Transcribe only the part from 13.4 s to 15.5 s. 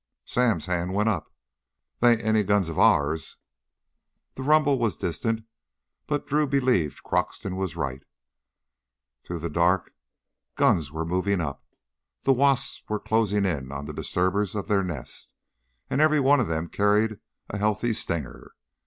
in on the disturbers of their nest,